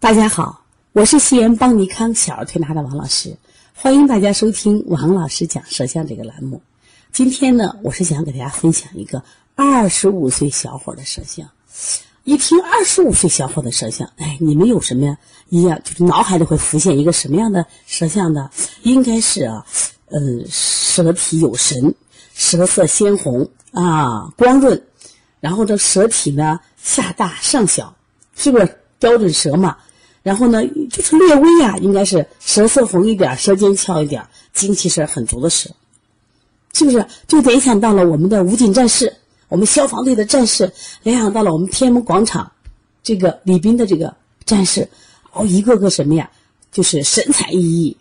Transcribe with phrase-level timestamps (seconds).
[0.00, 3.36] 大家好，我是西安邦尼康小儿推拿的王老师，
[3.74, 6.62] 欢迎大家收听王老师讲舌象这个栏目。
[7.12, 9.22] 今天呢，我是想给大家分享一个
[9.54, 11.50] 二十五岁小伙的舌象。
[12.24, 15.18] 一听二十五岁小伙的舌象，哎，你们有什么呀
[15.50, 18.50] 一样，就是脑海里会浮现一个什么样的舌象呢？
[18.82, 19.66] 应该是啊，
[20.06, 21.94] 嗯，舌体有神，
[22.32, 24.82] 舌色鲜红啊，光润，
[25.40, 27.94] 然后这舌体呢下大上小，
[28.34, 29.76] 是不是标准舌嘛？
[30.22, 35.70] 然后呢，就是略微啊，应该是舌色红一点，舌尖翘一点，精气神很足的舌，
[36.74, 37.02] 是不是？
[37.26, 39.16] 就联想到了我们的武警战士，
[39.48, 40.70] 我们消防队的战士，
[41.02, 42.52] 联想到了我们天安门广场
[43.02, 44.14] 这个礼宾的这个
[44.44, 44.86] 战士，
[45.32, 46.30] 哦，一个个什么呀？
[46.70, 47.96] 就是神采奕奕，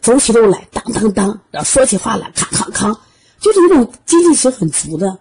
[0.00, 2.88] 走起路来当当当，然后说起话来咔咔咔，
[3.40, 5.18] 就是那种精气神很足的。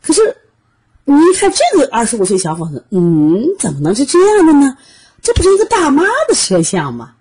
[0.00, 0.34] 可是。
[1.04, 4.76] 你一看这个二十五岁小伙子，嗯，怎么能是这样的呢？
[5.20, 7.14] 这不是一个大妈的舌象吗？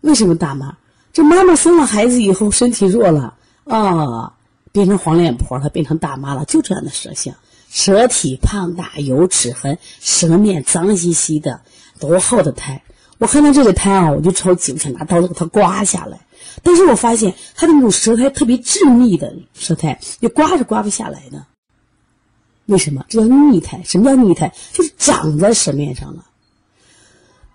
[0.00, 0.76] 为什么大妈？
[1.12, 4.34] 这妈妈生了孩子以后身体弱了啊，
[4.70, 7.34] 变成黄脸婆了，变成大妈了，就这样的舌象，
[7.70, 11.60] 舌体胖大有齿痕，舌面脏兮兮的，
[11.98, 12.84] 多厚的苔！
[13.18, 16.20] 我看到这个苔啊，我就着急，我想拿刀子给它刮下来。
[16.62, 21.44] 但是我发现它的那种舌苔特别致密的舌苔，你刮是刮不下来的。
[22.68, 23.02] 为什么？
[23.08, 23.82] 这叫逆胎。
[23.82, 24.52] 什么叫逆胎？
[24.74, 26.24] 就是长在舌面上了。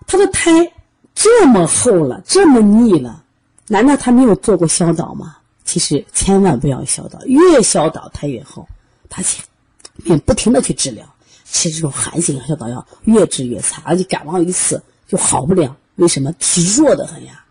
[0.07, 0.73] 他的胎
[1.13, 3.23] 这么厚了，这么腻了，
[3.67, 5.37] 难道他没有做过消导吗？
[5.65, 8.67] 其实千万不要消导，越消导胎越厚。
[9.07, 9.43] 他且
[10.03, 11.05] 便不停的去治疗，
[11.45, 15.77] 吃这种寒性消导药，越治越差，而且感冒一次就好不了。
[15.95, 16.31] 为什么？
[16.39, 17.45] 体弱的很呀，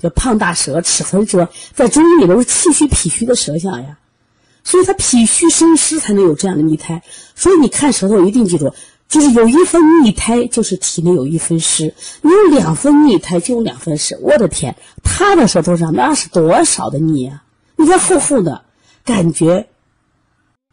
[0.00, 3.96] 叫胖大舌、齿痕舌，在中医里都是气虚脾虚的舌象呀。
[4.64, 7.02] 所以他脾虚生湿才能有这样的腻苔，
[7.36, 8.74] 所以你看舌头一定记住，
[9.08, 14.18] 就是有一分腻苔，就是体内有一分湿；你有两分腻苔，就有两分湿。
[14.22, 17.44] 我的天，他的舌头上那是多少的腻啊！
[17.76, 18.64] 你看厚厚的，
[19.04, 19.68] 感觉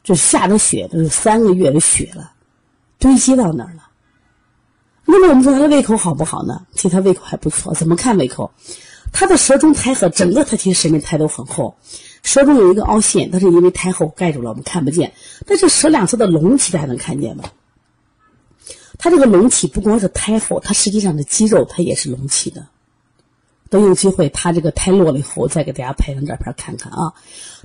[0.04, 2.32] 就下的雪都是三个月的雪了，
[2.98, 3.90] 堆积到那儿了。
[5.06, 6.66] 那么我们说他的胃口好不好呢？
[6.74, 7.74] 其实他胃口还不错。
[7.74, 8.52] 怎么看胃口？
[9.12, 11.76] 他的舌中苔和整个他其实舌面苔都很厚。
[12.24, 15.14] 舌中有一个凹陷，但是因为苔厚盖住了，我们看不见。
[15.46, 17.46] 但是舌两侧的隆起，大家能看见吗？
[18.98, 22.68] 它这个隆起不光是苔厚，它实际上的肌肉它也是隆起的。
[23.70, 27.14] 等有机会，它这个苔落了以后，我再给大家拍张照片看看啊。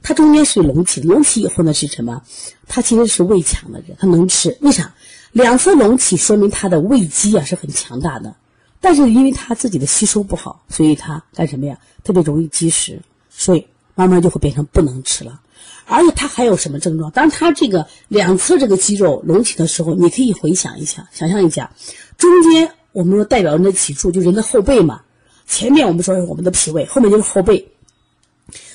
[0.02, 2.22] 它中间是隆起，隆起以后呢是什么？
[2.66, 4.56] 它其实是胃强的人，他能吃。
[4.62, 4.94] 为啥？
[5.32, 8.36] 两侧隆起说明他的胃肌啊是很强大的，
[8.80, 11.78] 但是因为他自己的吸收不好，所以他干什么呀？
[12.02, 13.66] 特别容易积食，所以。
[13.96, 15.40] 慢慢就会变成不能吃了，
[15.86, 17.10] 而且它还有什么症状？
[17.10, 21.72] 当它这个两侧这个肌肉隆起的时候，你可以回想一下，想象一下，
[22.18, 25.00] 中间我们说代表人的脊柱，就人的后背嘛。
[25.46, 27.68] 前面我们说是我们的脾胃，后面就是后背，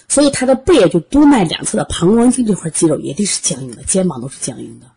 [0.08, 4.88] 所以他的背就督脉两侧的膀胱经这块肌肉也得是僵硬的，肩膀都是僵硬的，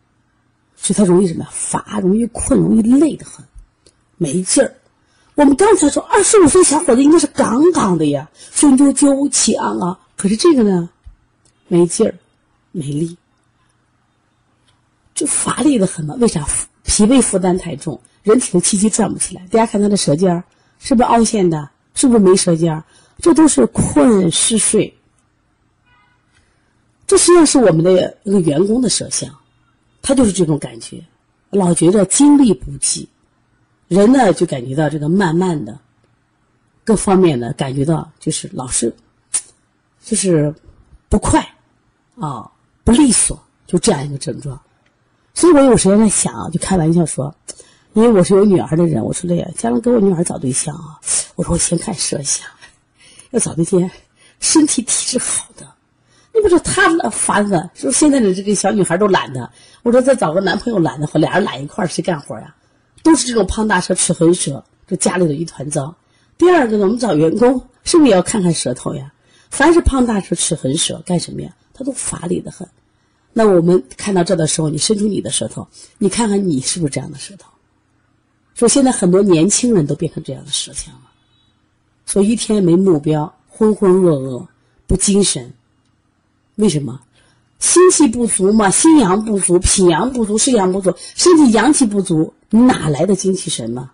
[0.77, 1.51] 所以他容易什么呀？
[1.53, 3.45] 乏，容易困，容易累得很，
[4.17, 4.73] 没劲儿。
[5.34, 9.99] 我们刚才说二十五岁小伙子应该是杠杠的呀，胸赳赳，气昂昂。
[10.17, 10.89] 可是这个呢，
[11.69, 12.15] 没劲儿，
[12.73, 13.17] 没力，
[15.15, 16.15] 就乏力的很嘛？
[16.17, 16.47] 为啥？
[16.85, 19.43] 脾胃负担太重，人体的气机转不起来。
[19.49, 20.45] 大家看他的舌尖儿，
[20.79, 21.71] 是不是凹陷的？
[21.95, 22.85] 是不是没舌尖儿？
[23.19, 24.95] 这都是困嗜睡。
[27.07, 29.35] 这实际上是我们的一个员工的舌象，
[30.03, 31.03] 他就是这种感觉，
[31.51, 33.09] 老觉得精力不济，
[33.89, 35.79] 人呢就感觉到这个慢慢的，
[36.85, 38.95] 各方面的感觉到就是老是。
[40.04, 40.54] 就是
[41.09, 41.41] 不快
[42.20, 42.50] 啊，
[42.84, 44.60] 不利索，就这样一个症状。
[45.32, 47.34] 所以我有时间在想，就开玩笑说，
[47.94, 51.00] 因为我是有女儿的人，我说的呀，将来给我女儿找对象啊，
[51.37, 52.47] 我说我先看舌象，
[53.31, 53.91] 要找那些
[54.41, 55.66] 身体体质好的。
[56.34, 59.50] 你不说她烦的，说现在的这个小女孩都懒的。
[59.82, 62.54] 我说再找个男朋友懒得慌，俩人懒一块儿谁干活呀？
[63.03, 65.95] 都是这种胖大舌、齿痕舌，这家里头一团糟。
[66.36, 69.10] 第二个呢，我们找员工是不是也要看看舌头呀？
[69.51, 71.55] 凡是胖大舌、齿痕舌干什么呀？
[71.73, 72.69] 他都乏力的很。
[73.33, 75.67] 那我们看到这的时候，你伸出你的舌头，
[75.99, 77.49] 你看看你是不是这样的舌头？
[78.55, 81.11] 说现在很多年轻人都变成这样的舌象了，
[82.07, 84.47] 说一天没目标，浑浑噩噩，
[84.87, 85.53] 不精神。
[86.55, 87.01] 为什么？
[87.59, 93.91] 心气不足嘛，心阳不足，脾阳不足，肾阳不足，身体阳气不足，哪来的精气神嘛？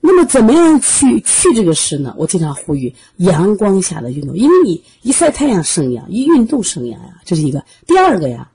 [0.00, 2.14] 那么怎么样去去这个湿呢？
[2.16, 7.64] 我经常呼吁阳光下的运动，因为你一晒太阳生阳，一运动生阳呀，这是一个。
[7.86, 8.50] 第二个呀，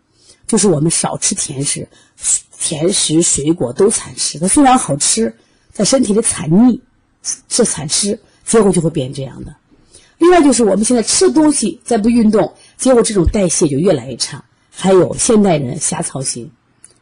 [0.47, 1.88] 就是我们少吃甜食，
[2.59, 5.36] 甜食、水果都产湿，它虽然好吃，
[5.71, 6.81] 在身体里产腻，
[7.48, 9.56] 是产湿，结果就会变这样的。
[10.18, 14.44] 另外就是我们现在吃东西再不运动，结果这种代谢就越来越差。
[14.71, 16.51] 还有现代人瞎操心，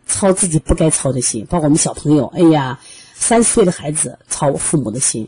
[0.05, 2.79] 操自己不该操的心，包括我们小朋友，哎呀，
[3.25, 5.25] 三四岁的孩子操我父母的心，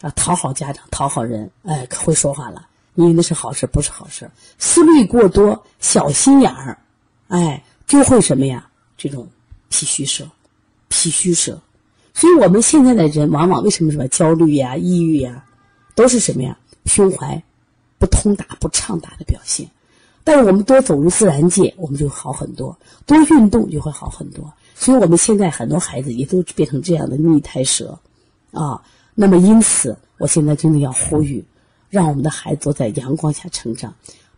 [0.00, 2.68] 啊，讨好家长，讨好人，哎，可会说话了。
[2.94, 4.30] 你以为那是好事，不是好事。
[4.60, 6.78] 思虑过多，小心眼儿，
[7.26, 8.64] 哎，就会什么呀？
[8.96, 9.28] 这种
[9.70, 10.24] 脾虚舌，
[10.86, 11.60] 脾虚舌。
[12.14, 15.44] 所以我们现在的人往往为什么什么焦虑呀、抑郁呀？
[15.96, 16.56] 都是什么呀？
[16.86, 17.42] 胸怀
[17.98, 19.68] 不通达、不畅达的表现。
[20.22, 22.72] 但是我们多走入自然界，我们就好很多；
[23.04, 24.52] 多运动就会好很多。
[24.74, 27.98] 所以我们现在很多孩子也都变成这样的逆胎蛇
[28.50, 28.82] 啊。
[29.14, 31.44] 那么因此，我现在真的要呼吁，
[31.90, 33.94] 让我们的孩子都在阳光下成长。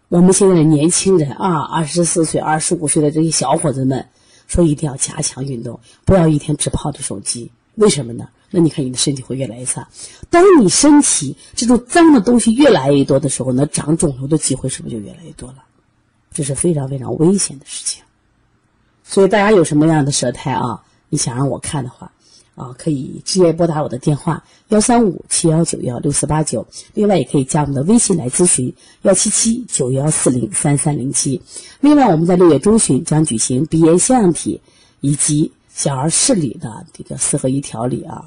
[0.09, 4.07] 我们现在的年轻人啊，二十四岁、二十五岁的这些小伙子们，
[4.47, 7.51] 说一定要加强运动，不要一天只泡着手机。
[7.77, 8.29] 为什么呢？
[8.51, 9.89] 那你看，你的身体会越来越差。
[10.31, 15.65] 当你身体这种脏的东西越来越多的时候，那长肿瘤的机会是不是就越来越多了？
[16.33, 18.03] 这是非常非常危险的事情。
[19.15, 20.83] 所以大家有什么样的舌苔啊？
[21.09, 22.11] 你想让我看的话，
[22.57, 26.67] 啊，可以直接拨打我的电话幺三五七幺九幺六四八九。
[26.95, 31.41] 另外，也可以加我们的微信来咨询幺七七九幺四零三三零七。
[31.79, 34.61] 另外，我们在六月中旬将举行鼻炎腺样体
[35.01, 38.25] 以及小儿视力的这个四合一调理啊。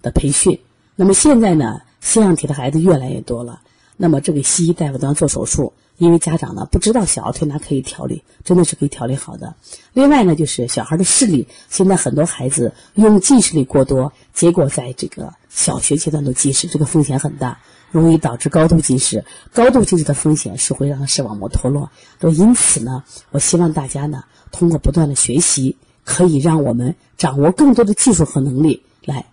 [0.00, 0.56] 的培训，
[0.94, 3.60] 那么现在呢，腺样体的孩子越来越多了。
[3.96, 9.54] 那么这个西医大夫都要做手术，因为家长呢不知道小儿推拿可以调理，真的是可以调理好的。
[9.92, 17.60] 另外呢，就是小孩的视力，现在很多孩子用近视力过多，结果在这个小学阶段都近视，这个风险很大，
[17.90, 19.24] 容易导致高度近视。
[19.52, 21.90] 高度近视的风险是会让视网膜脱落。
[22.18, 29.26] 都因此呢，我希望大家呢通过不断的学习，可以让我们掌握更多的技术和能力来。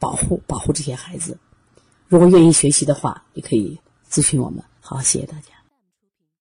[0.00, 1.36] 保护保护这些孩子，
[2.08, 3.78] 如果愿意学习的话，也可以
[4.10, 4.64] 咨询我们。
[4.80, 5.59] 好，谢谢大家。